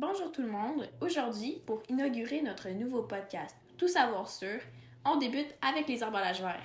[0.00, 0.88] Bonjour tout le monde.
[1.00, 4.60] Aujourd'hui, pour inaugurer notre nouveau podcast Tout savoir sur,
[5.04, 6.62] on débute avec les emballages verts.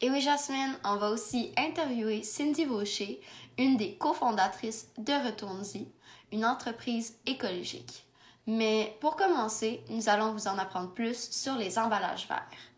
[0.00, 3.20] Et oui, Jasmine, on va aussi interviewer Cindy Vaucher,
[3.58, 5.86] une des cofondatrices de Retourne-y,
[6.32, 8.06] une entreprise écologique.
[8.46, 12.72] Mais pour commencer, nous allons vous en apprendre plus sur les emballages verts.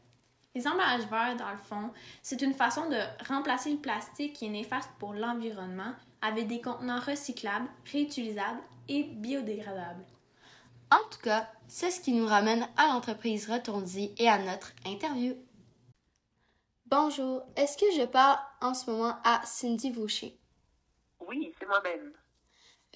[0.56, 2.98] Les emballages verts, dans le fond, c'est une façon de
[3.28, 10.04] remplacer le plastique qui est néfaste pour l'environnement avec des contenants recyclables, réutilisables et biodégradables.
[10.90, 15.36] En tout cas, c'est ce qui nous ramène à l'entreprise Retourne-y et à notre interview.
[16.86, 20.38] Bonjour, est-ce que je parle en ce moment à Cindy Vaucher?
[21.20, 22.14] Oui, c'est moi-même.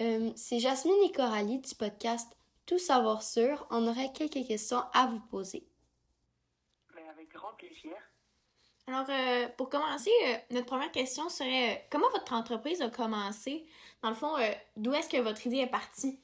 [0.00, 3.66] Euh, c'est Jasmine et Coralie du podcast Tout savoir sûr.
[3.70, 5.66] On aurait quelques questions à vous poser.
[6.94, 7.92] Mais avec grand plaisir.
[8.88, 13.66] Alors, euh, pour commencer, euh, notre première question serait euh, comment votre entreprise a commencé?
[14.02, 14.36] Dans le fond,
[14.76, 16.18] d'où est-ce que votre idée est partie?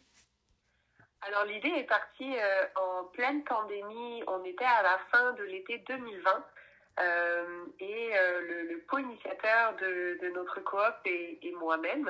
[1.20, 2.34] Alors l'idée est partie
[2.77, 4.23] en pleine pandémie.
[4.29, 6.45] On était à la fin de l'été 2020
[7.01, 12.09] euh, et le, co-initiateur de, notre coop et, et moi-même,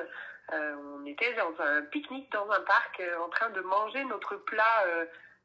[0.51, 4.85] on était dans un pique-nique dans un parc en train de manger notre plat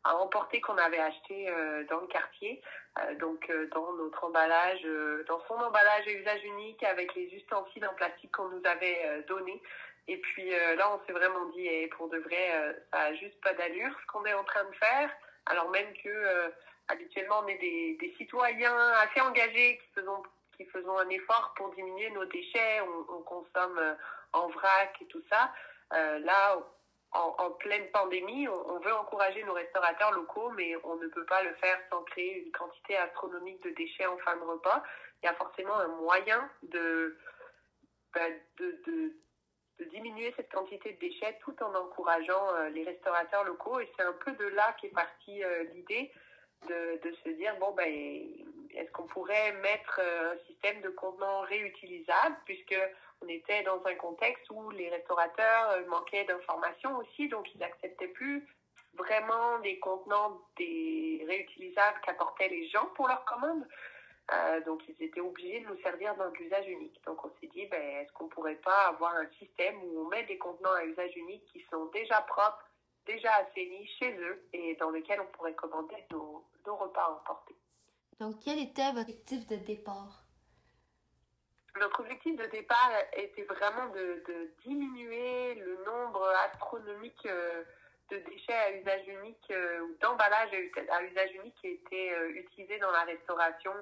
[0.05, 1.47] à emporter qu'on avait acheté
[1.89, 2.61] dans le quartier.
[2.99, 7.27] Euh, donc euh, dans notre emballage, euh, dans son emballage à usage unique avec les
[7.35, 9.63] ustensiles en plastique qu'on nous avait donnés.
[10.09, 13.53] Et puis là, on s'est vraiment dit, eh, pour de vrai, ça a juste pas
[13.53, 15.11] d'allure ce qu'on est en train de faire.
[15.47, 16.53] Alors même que
[16.89, 20.23] habituellement, on est des, des citoyens assez engagés qui faisons
[20.57, 22.81] qui faisons un effort pour diminuer nos déchets.
[22.81, 23.97] On, on consomme
[24.33, 25.53] en vrac et tout ça.
[25.93, 26.59] Là,
[27.13, 31.53] en, pleine pandémie, on, veut encourager nos restaurateurs locaux, mais on ne peut pas le
[31.55, 34.83] faire sans créer une quantité astronomique de déchets en fin de repas.
[35.23, 37.17] Il y a forcément un moyen de,
[38.15, 39.13] de,
[39.81, 43.81] de diminuer cette quantité de déchets tout en encourageant euh, les restaurateurs locaux.
[43.81, 46.13] Et c'est un peu de là qu'est partie euh, l'idée
[46.69, 47.89] de, de se dire, bon, ben,
[48.75, 52.77] est-ce qu'on pourrait mettre euh, un système de contenants réutilisables, puisque
[53.23, 58.09] on était dans un contexte où les restaurateurs euh, manquaient d'informations aussi, donc ils n'acceptaient
[58.09, 58.47] plus
[58.95, 63.67] vraiment les contenants réutilisables qu'apportaient les gens pour leurs commandes.
[64.33, 67.01] Euh, donc ils étaient obligés de nous servir d'un usage unique.
[67.05, 70.25] Donc on s'est dit, ben, est-ce qu'on pourrait pas avoir un système où on met
[70.25, 72.65] des contenants à usage unique qui sont déjà propres,
[73.07, 77.57] déjà assainis chez eux et dans lesquels on pourrait commander nos, nos repas emportés?
[78.21, 80.30] Donc, quel était votre objectif de départ?
[81.81, 84.23] Notre objectif de départ était vraiment de,
[84.67, 87.65] diminuer le nombre astronomique euh,
[88.11, 90.51] de déchets à usage unique euh, ou d'emballages
[90.91, 93.73] à, usage unique qui étaient euh, utilisés dans la restauration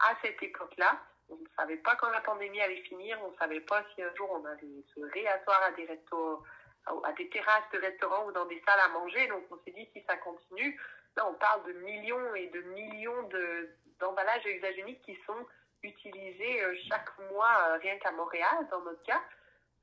[0.00, 1.00] à cette époque-là.
[1.30, 4.14] On ne savait pas quand la pandémie allait finir, on ne savait pas si un
[4.16, 8.88] jour on allait se réasseoir à des terrasses de restaurants ou dans des salles à
[8.88, 9.28] manger.
[9.28, 10.78] Donc on s'est dit si ça continue,
[11.16, 15.46] là on parle de millions et de millions de d'emballages à usage unique qui sont
[15.82, 19.22] utilisés euh, chaque mois euh, rien qu'à Montréal dans notre cas.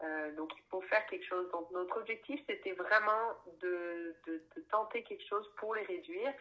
[0.01, 1.49] Euh, donc il faut faire quelque chose.
[1.51, 6.33] Donc notre objectif c'était vraiment de, de, tenter quelque chose pour les réduire.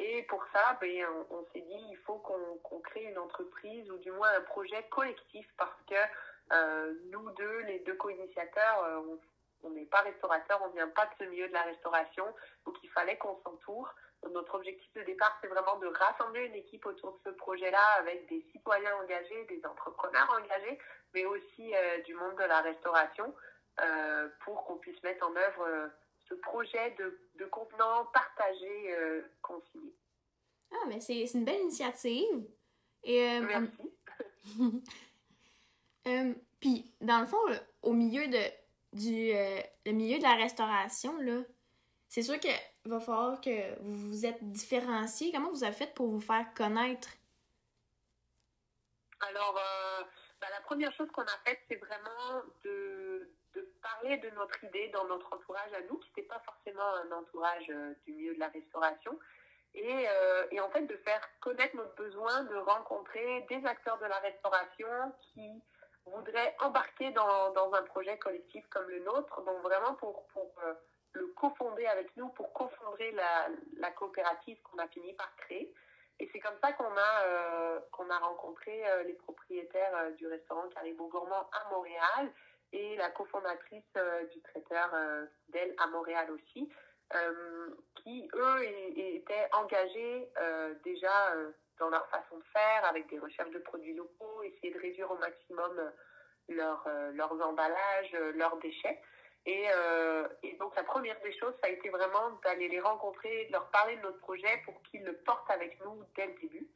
[0.00, 3.98] Et pour ça, ben, on, s'est dit il faut qu'on qu'on crée une entreprise ou
[3.98, 5.94] du moins un projet collectif parce que
[7.10, 9.02] nous deux, les deux co-initiateurs,
[9.64, 12.24] on n'est pas restaurateur, on vient pas de ce milieu de la restauration,
[12.64, 13.92] donc il fallait qu'on s'entoure.
[14.32, 18.28] Notre objectif de départ, c'est vraiment de rassembler une équipe autour de ce projet-là avec
[18.28, 20.78] des citoyens engagés, des entrepreneurs engagés,
[21.14, 23.32] mais aussi euh, du monde de la restauration
[23.80, 25.86] euh, pour qu'on puisse mettre en œuvre euh,
[26.28, 29.94] ce projet de, de contenants partagés, euh, consignés.
[30.72, 32.44] Ah, mais c'est une belle initiative.
[33.04, 33.70] Et, Merci.
[36.08, 38.38] euh, Puis, dans le fond, là, au milieu de,
[38.92, 39.32] du
[39.86, 41.14] le milieu de la restauration,
[42.08, 42.50] c'est sûr qu'il
[42.88, 45.32] va falloir que vous vous êtes différencié.
[45.32, 47.08] Comment vous avez fait pour vous faire connaître?
[49.20, 50.04] Alors, euh,
[50.40, 54.88] bah, la première chose qu'on a faite, c'est vraiment de, de parler de notre idée
[54.88, 58.40] dans notre entourage à nous, qui n'était pas forcément un entourage euh, du milieu de
[58.40, 59.18] la restauration.
[59.74, 64.06] Et, euh, et en fait, de faire connaître notre besoin de rencontrer des acteurs de
[64.06, 65.62] la restauration qui
[66.06, 70.54] voudraient embarquer dans, dans un projet collectif comme le nôtre, donc vraiment pour, pour
[71.18, 73.48] le cofonder avec nous, pour cofonder la,
[73.78, 75.72] la coopérative qu'on a fini par créer.
[76.20, 80.26] Et c'est comme ça qu'on a, euh, qu'on a rencontré euh, les propriétaires euh, du
[80.26, 82.32] restaurant Caribou Gourmand à Montréal
[82.72, 83.94] et la cofondatrice
[84.30, 84.94] du traiteur
[85.48, 86.70] d'elle à Montréal aussi,
[87.94, 88.62] qui, eux,
[88.94, 90.30] étaient engagés
[90.84, 91.32] déjà
[91.78, 95.16] dans leur façon de faire, avec des recherches de produits locaux, essayer de réduire au
[95.16, 95.92] maximum
[96.50, 99.00] leur, leurs emballages, leurs déchets.
[99.46, 99.66] Et,
[100.42, 103.66] et, donc la première des choses, ça a été vraiment d'aller les rencontrer, de leur
[103.70, 106.68] parler de notre projet pour qu'ils le portent avec nous dès le début.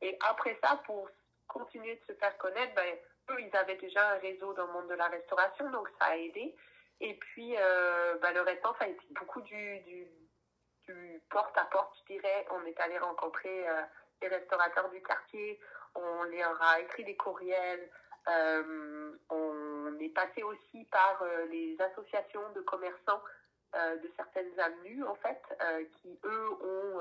[0.00, 1.08] Et après ça, pour
[1.48, 2.96] continuer de se faire connaître, ben,
[3.30, 6.16] eux, ils avaient déjà un réseau dans le monde de la restauration, donc ça a
[6.16, 6.54] aidé.
[7.00, 10.06] Et puis, euh, ben, le restant, ça a été beaucoup du, du,
[10.86, 12.46] du porte-à-porte, je dirais.
[12.50, 13.82] On est allé rencontrer euh,
[14.22, 15.58] les restaurateurs du quartier,
[15.94, 17.90] on leur a écrit des courriels,
[18.28, 19.59] euh, on
[19.98, 23.22] est passé aussi par euh, les associations de commerçants
[23.74, 27.00] euh, de certaines avenues, en fait, euh, qui, eux, ont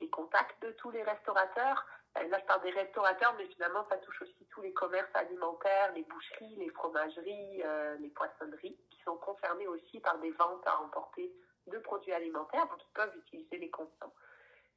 [0.00, 1.84] les contacts de tous les restaurateurs.
[2.24, 6.02] Là, je parle des restaurateurs, mais finalement, ça touche aussi tous les commerces alimentaires, les
[6.04, 11.30] boucheries, les fromageries, euh, les poissonneries, qui sont concernés aussi par des ventes à emporter
[11.66, 14.14] de produits alimentaires, donc ils peuvent utiliser les constants.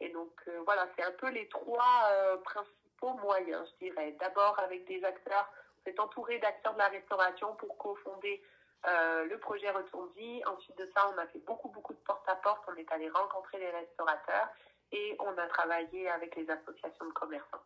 [0.01, 4.15] Et donc, euh, voilà, c'est un peu les trois euh, principaux moyens, je dirais.
[4.19, 8.42] D'abord, avec des acteurs, on s'est entouré d'acteurs de la restauration pour cofonder
[8.88, 10.42] euh, le projet Retourdi.
[10.46, 12.66] Ensuite de ça, on a fait beaucoup, beaucoup de porte-à-porte.
[12.66, 12.74] -porte.
[12.74, 14.50] On est allé rencontrer les restaurateurs
[14.92, 17.64] et on a travaillé avec les associations de commerçants.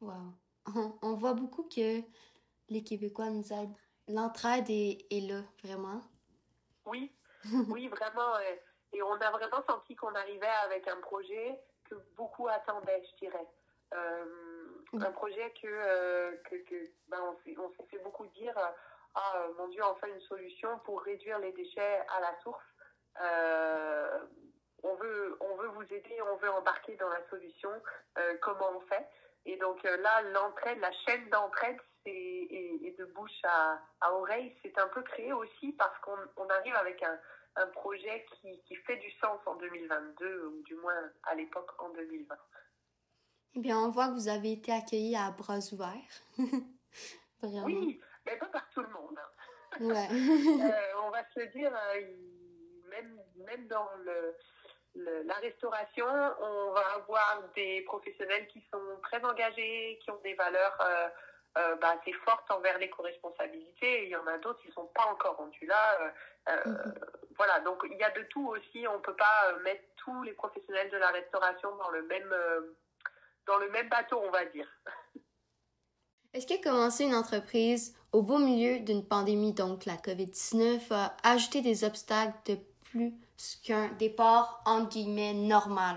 [0.00, 0.34] Wow.
[0.74, 2.00] On, on voit beaucoup que
[2.68, 3.76] les Québécois nous aident.
[4.08, 6.00] L'entraide est, est, là, vraiment.
[6.86, 7.12] Oui,
[7.68, 8.38] oui, vraiment.
[8.92, 13.46] Et on a vraiment senti qu'on arrivait avec un projet que beaucoup attendaient, je dirais.
[13.94, 14.61] Euh.
[14.94, 18.54] Un projet que, euh, que, que ben on, s'est fait beaucoup dire
[19.14, 22.62] Ah, mon Dieu, enfin une solution pour réduire les déchets à la source.
[23.20, 24.18] Euh,
[24.82, 27.70] on veut, on veut vous aider, on veut embarquer dans la solution,
[28.18, 29.06] euh, comment on fait.
[29.44, 34.56] Et donc euh, là, l'entraide, la chaîne d'entraide et, et, de bouche à, à oreille,
[34.62, 37.18] c'est un peu créé aussi parce qu'on on arrive avec un,
[37.56, 41.90] un projet qui, qui, fait du sens en 2022, ou du moins à l'époque en
[41.90, 42.34] 2020.
[43.54, 46.14] Eh bien, on voit que vous avez été accueillis à bras ouverts.
[47.42, 47.64] Vraiment.
[47.66, 49.18] Oui, mais pas par tout le monde.
[49.80, 50.08] Ouais.
[50.10, 51.72] euh, on va se dire,
[52.88, 54.36] même, même dans le,
[54.94, 60.34] le, la restauration, on va avoir des professionnels qui sont très engagés, qui ont des
[60.34, 61.08] valeurs euh,
[61.58, 64.04] euh, bah, assez fortes envers l'éco-responsabilité.
[64.04, 66.00] Il y en a d'autres qui ne sont pas encore rendus là.
[66.00, 66.94] Euh, -hmm.
[67.36, 68.86] Voilà, donc il y a de tout aussi.
[68.86, 72.34] On ne peut pas mettre tous les professionnels de la restauration dans le même,
[73.46, 74.68] dans le même bateau, on va dire.
[76.34, 81.60] Est-ce que commencer une entreprise au beau milieu d'une pandémie, donc la COVID-19, a ajouté
[81.60, 83.12] des obstacles de plus
[83.62, 85.96] qu'un départ, entre guillemets, normal?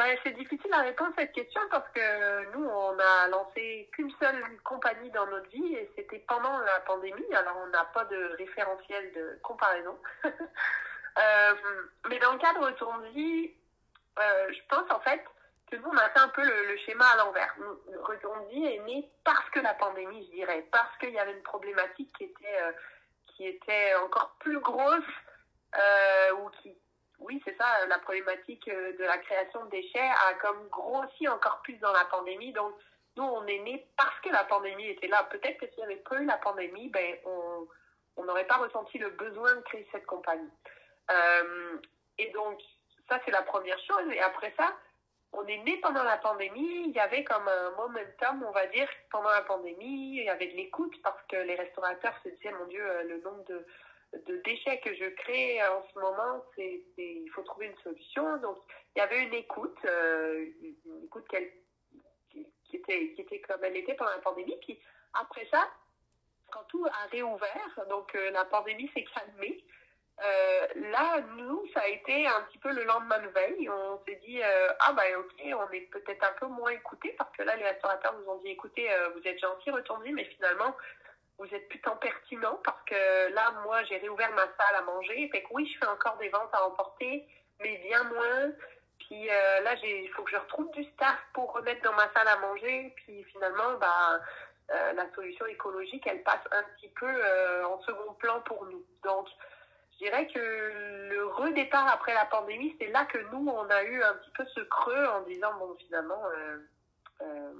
[0.00, 4.10] Ben, c'est difficile à répondre à cette question parce que nous, on a lancé qu'une
[4.18, 7.34] seule compagnie dans notre vie et c'était pendant la pandémie.
[7.34, 9.98] Alors, on n'a pas de référentiel de comparaison.
[10.24, 11.54] euh,
[12.08, 13.52] mais dans le cadre Retourne-Vie,
[14.20, 15.22] euh, je pense en fait
[15.70, 17.54] que nous, on a fait un peu le, schéma à l'envers.
[18.02, 22.12] Retourne-Vie est né parce que la pandémie, je dirais, parce qu'il y avait une problématique
[22.16, 22.60] qui était...
[22.62, 22.72] Euh,
[23.40, 25.02] qui était encore plus grosse
[25.74, 26.76] euh, ou qui
[27.20, 31.78] oui c'est ça la problématique de la création de déchets a comme grossi encore plus
[31.78, 32.52] dans la pandémie.
[32.52, 32.74] Donc
[33.16, 35.22] nous on est né parce que la pandémie était là.
[35.30, 39.08] Peut-être que s'il n'y avait pas eu la pandémie ben on n'aurait pas ressenti le
[39.08, 40.50] besoin de créer cette compagnie.
[42.18, 42.60] Et donc
[43.10, 44.74] ça c'est la première chose et après ça
[45.32, 48.88] on est né pendant la pandémie, il y avait comme un momentum, on va dire,
[49.10, 52.66] pendant la pandémie, il y avait de l'écoute parce que les restaurateurs se disaient, mon
[52.66, 53.64] Dieu, le nombre de,
[54.26, 58.38] de déchets que je crée en ce moment, c'est, il faut trouver une solution.
[58.38, 58.58] Donc,
[58.96, 63.94] il y avait une écoute, euh, une écoute qui, était, qui était comme elle était
[63.94, 64.56] pendant la pandémie.
[64.62, 64.80] Puis
[65.14, 65.68] après ça,
[66.50, 69.64] quand tout a réouvert, donc euh, la pandémie s'est calmée,
[70.22, 73.68] euh, là, nous, ça a été un petit peu le lendemain de veille.
[73.70, 77.30] On s'est dit, euh, ah ben ok, on est peut-être un peu moins écoutés parce
[77.36, 80.76] que là, les restaurateurs nous ont dit, écoutez, euh, vous êtes gentils, retournez, mais finalement,
[81.38, 85.30] vous êtes plus tant pertinent parce que là, moi, j'ai réouvert ma salle à manger.
[85.32, 87.26] Fait que oui, je fais encore des ventes à emporter,
[87.60, 88.52] mais bien moins.
[88.98, 92.36] Puis là, il faut que je retrouve du staff pour remettre dans ma salle à
[92.36, 92.92] manger.
[92.96, 94.20] Puis finalement, bah,
[94.68, 97.10] la solution écologique, elle passe un petit peu
[97.64, 98.84] en second plan pour nous.
[99.02, 99.26] Donc,
[100.00, 100.38] je dirais que
[101.10, 104.46] le redépart après la pandémie, c'est là que nous, on a eu un petit peu
[104.46, 106.58] ce creux en disant, bon, finalement, euh,
[107.20, 107.52] euh,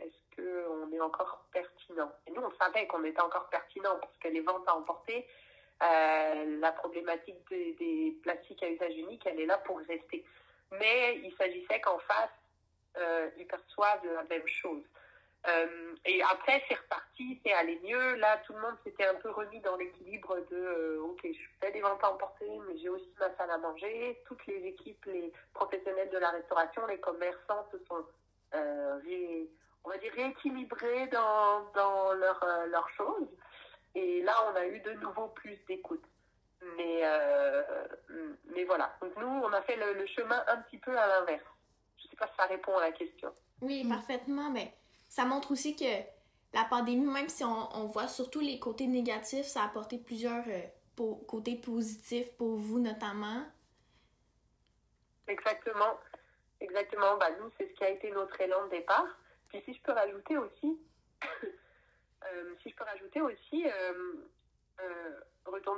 [0.00, 2.10] est-ce qu'on est encore pertinent?
[2.26, 5.24] Et nous, on savait qu'on était encore pertinent parce que les ventes à emporter,
[5.84, 10.24] euh, la problématique des, des, plastiques à usage unique, elle est là pour rester.
[10.72, 12.30] Mais il s'agissait qu'en face,
[13.36, 14.82] ils perçoivent la même chose.
[15.48, 18.16] Euh, et après, c'est reparti, c'est allé mieux.
[18.16, 21.72] Là, tout le monde s'était un peu remis dans l'équilibre de euh, OK, je fais
[21.72, 24.20] des ventes à emporter, mais j'ai aussi ma salle à manger.
[24.26, 28.04] Toutes les équipes, les professionnels de la restauration, les commerçants se sont,
[28.54, 29.48] euh, ré,
[29.84, 33.28] on va dire, rééquilibrés dans, dans leurs leur choses.
[33.94, 36.04] Et là, on a eu de nouveau plus d'écoute.
[36.76, 37.62] Mais, euh,
[38.54, 38.94] mais voilà.
[39.00, 41.44] Donc nous, on a fait le, chemin un petit peu à l'inverse.
[41.98, 43.32] Je ne sais pas si ça répond à la question.
[43.60, 44.50] Oui, parfaitement.
[44.50, 44.72] Mais
[45.08, 45.84] ça montre aussi que
[46.54, 51.14] la pandémie, même si on, voit surtout les côtés négatifs, ça a apporté plusieurs euh,
[51.26, 53.44] côtés positifs pour vous notamment.
[55.26, 55.98] Exactement.
[56.60, 57.16] Exactement.
[57.18, 59.06] Bah, nous, c'est ce qui a été notre élan de départ.
[59.48, 60.78] Puis si je peux rajouter aussi,
[61.44, 64.14] euh, si je peux rajouter aussi, euh,
[64.80, 65.20] euh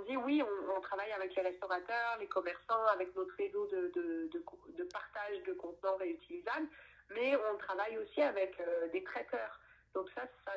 [0.07, 0.43] dit, oui,
[0.77, 5.53] on, travaille avec les restaurateurs, les commerçants, avec notre réseau de, de, de, partage de
[5.53, 6.69] contenants réutilisables,
[7.11, 9.61] mais on travaille aussi avec euh, des traiteurs.
[9.95, 10.53] Donc ça, ça,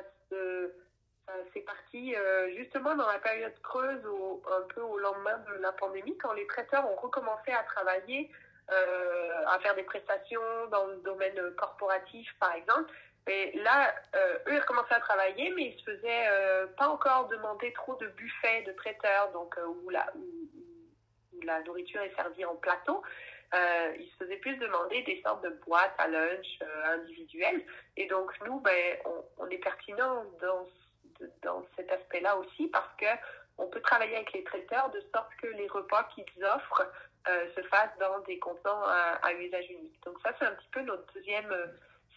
[1.52, 2.14] c'est parti
[2.56, 6.46] justement dans la période creuse, au, un peu au lendemain de la pandémie, quand les
[6.46, 8.30] traiteurs ont recommencé à travailler
[8.72, 12.90] euh, à faire des prestations dans le domaine corporatif, par exemple.
[13.26, 17.28] Et là, euh, eux, ils recommençaient à travailler, mais ils se faisaient euh, pas encore
[17.28, 22.56] demander trop de buffets de traiteurs, donc où, la, où, la nourriture est servie en
[22.56, 23.02] plateau.
[23.98, 27.64] Ils se faisaient plus demander des sortes de boîtes à lunch individuelles.
[27.96, 28.96] Et donc, nous, ben,
[29.38, 30.66] on, est pertinent dans,
[31.42, 33.06] dans cet aspect-là aussi parce que
[33.58, 36.90] on peut travailler avec les traiteurs de sorte que les repas qu'ils offrent
[37.28, 39.98] euh, se fasse dans des contenants à, usage unique.
[40.04, 41.66] Donc ça, c'est un petit peu notre deuxième euh,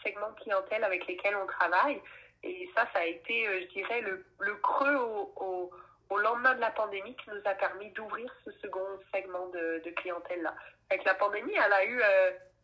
[0.04, 2.02] segment clientèle avec lesquels on travaille.
[2.44, 5.72] Et ça, ça a été, euh, je dirais, le, creux au,
[6.16, 10.56] lendemain de la pandémie qui nous a permis d'ouvrir ce second segment de, de clientèle-là.
[10.90, 12.02] Avec la pandémie, elle a eu,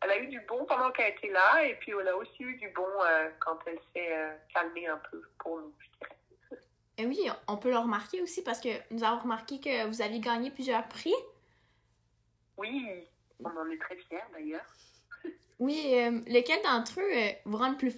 [0.00, 2.56] elle a eu du bon pendant qu'elle était là, et puis elle a aussi eu
[2.56, 2.86] du bon
[3.40, 4.16] quand elle s'est
[4.54, 5.74] calmée un peu pour nous.
[6.96, 10.20] Et oui, on peut le remarquer aussi parce que nous avons remarqué que vous aviez
[10.20, 11.14] gagné plusieurs prix.
[12.56, 13.08] Oui,
[13.42, 14.66] on en est très fiers d'ailleurs.
[15.58, 17.96] oui, euh, lequel d'entre eux euh, vous rend le plus,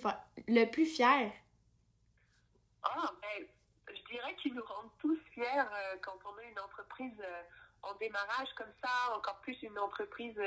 [0.49, 1.31] le plus fier?
[2.83, 3.47] Ah, ben,
[4.47, 7.23] qu'ils nous rendent tous fiers euh, quand on a une entreprise
[7.83, 10.39] en démarrage comme ça, encore plus une entreprise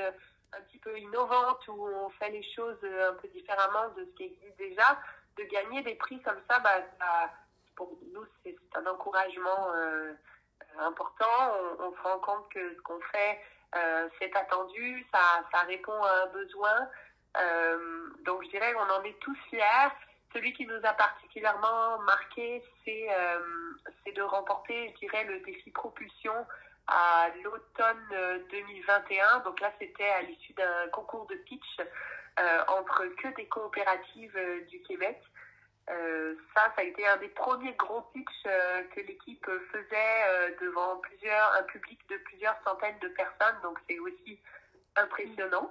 [0.52, 4.24] un petit peu innovante où on fait les choses un peu différemment de ce qui
[4.24, 4.98] existe déjà.
[5.36, 6.82] De gagner des prix comme ça, bah,
[7.76, 9.72] pour nous, c'est un encouragement
[10.80, 11.54] important.
[11.78, 13.40] On, on, se rend compte que ce qu'on fait
[13.76, 16.88] euh, c'est attendu, ça, ça répond à un besoin.
[17.36, 19.92] Euh, donc je dirais qu'on en est tous fiers.
[20.32, 23.38] Celui qui nous a particulièrement marqué, c'est euh,
[24.14, 26.34] de remporter, je dirais, le défi propulsion
[26.86, 29.40] à l'automne 2021.
[29.40, 34.80] Donc là, c'était à l'issue d'un concours de pitch euh, entre que des coopératives du
[34.82, 35.20] Québec.
[35.90, 40.50] Euh, ça, ça a été un des premiers gros pitchs euh, que l'équipe faisait euh,
[40.60, 43.56] devant plusieurs, un public de plusieurs centaines de personnes.
[43.62, 44.38] Donc c'est aussi
[44.96, 45.70] impressionnant.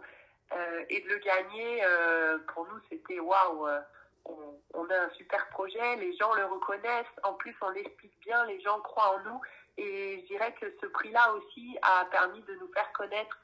[0.90, 1.84] et de le gagner,
[2.54, 3.68] pour nous, c'était waouh.
[4.74, 7.06] On, a un super projet, les gens le reconnaissent.
[7.24, 9.42] En plus, on l'explique bien, les gens croient en nous.
[9.78, 13.38] Et je dirais que ce prix-là aussi a permis de nous faire connaître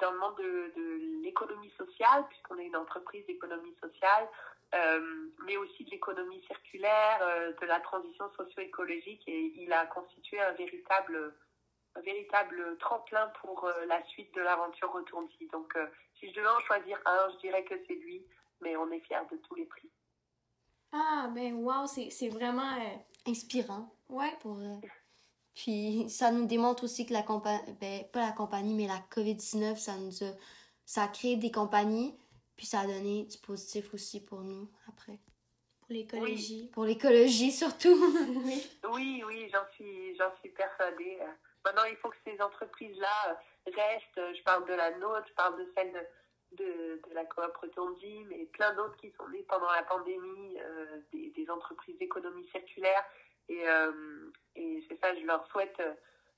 [0.00, 4.28] dans le monde de, l'économie sociale, puisqu'on est une entreprise d'économie sociale.
[4.74, 10.40] Euh, mais aussi de l'économie circulaire, euh, de la transition socio-écologique et il a constitué
[10.40, 11.34] un véritable,
[11.94, 15.46] un véritable tremplin pour euh, la suite de l'aventure Retourne-y.
[15.48, 15.72] Donc,
[16.18, 18.26] si je devais en choisir un, je dirais que c'est lui,
[18.60, 19.88] mais on est fiers de tous les prix.
[20.98, 22.72] Ah, ben wow, c'est vraiment
[23.26, 23.94] inspirant.
[24.08, 24.32] Ouais.
[24.40, 24.58] Pour,
[25.54, 29.76] Puis ça nous démontre aussi que la compagnie, ben, pas la compagnie, mais la COVID-19,
[29.76, 30.28] ça nous a,
[30.84, 32.14] ça a créé des compagnies
[32.56, 35.18] puis ça a donné du positif aussi pour nous après.
[35.80, 36.70] Pour l'écologie.
[36.72, 37.94] Pour l'écologie surtout.
[38.44, 38.62] oui,
[38.92, 41.18] oui, oui j'en suis, j'en suis persuadée.
[41.64, 44.36] Maintenant, il faut que ces entreprises-là restent.
[44.36, 46.00] Je parle de la nôtre, je parle de celle de,
[46.56, 51.50] de, la coop Retourdi, mais plein d'autres qui sont nées pendant la pandémie, euh, des,
[51.50, 53.04] entreprises d'économie circulaire.
[53.48, 55.80] Et, euh, et c'est ça, je leur souhaite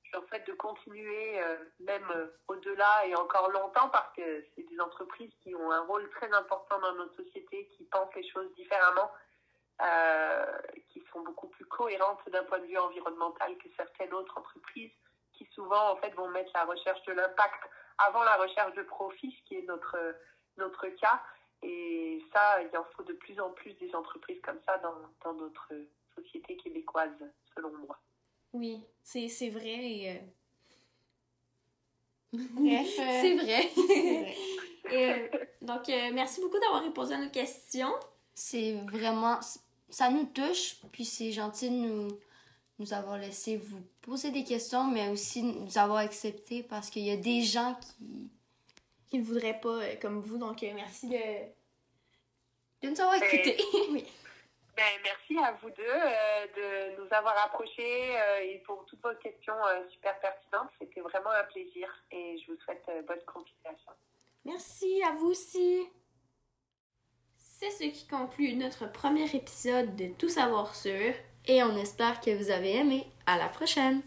[0.05, 4.81] je leur souhaite de continuer euh, même au-delà et encore longtemps parce que c'est des
[4.81, 9.11] entreprises qui ont un rôle très important dans notre société, qui pensent les choses différemment,
[10.89, 14.93] qui sont beaucoup plus cohérentes d'un point de vue environnemental que certaines autres entreprises
[15.39, 17.63] qui souvent en fait vont mettre la recherche de l'impact
[17.99, 19.97] avant la recherche de profit, ce qui est notre,
[20.57, 21.23] notre cas.
[21.63, 25.35] Et ça, il en faut de plus en plus des entreprises comme ça dans, dans
[25.35, 25.73] notre
[26.15, 27.11] société québécoise,
[27.55, 27.99] selon moi.
[28.53, 29.69] Oui, c'est vrai.
[29.69, 30.21] Et, euh,
[32.33, 32.87] Bref.
[32.97, 33.71] c'est vrai.
[34.85, 35.31] vrai.
[35.63, 37.93] donc, euh, merci beaucoup d'avoir répondu à nos questions.
[38.35, 39.41] C'est vraiment.
[39.91, 42.09] Ça nous touche, puis c'est gentil de nous,
[42.79, 47.11] nous avoir laissé vous poser des questions, mais aussi nous avoir accepté parce qu'il y
[47.11, 48.31] a des gens qui.
[49.07, 51.17] qui ne voudraient pas euh, comme vous, donc merci de.
[52.83, 53.57] de nous avoir écoutés.
[53.91, 54.05] oui.
[54.79, 59.15] Ben, merci à vous deux euh, de nous avoir approchés euh, et pour toutes vos
[59.21, 60.69] questions euh, super pertinentes.
[60.81, 63.91] C'était vraiment un plaisir et je vous souhaite bonne continuation.
[64.45, 65.85] Merci à vous aussi.
[67.37, 71.13] C'est ce qui conclut notre premier épisode de Tout savoir sur.
[71.49, 73.07] Et on espère que vous avez aimé.
[73.27, 74.03] À la prochaine!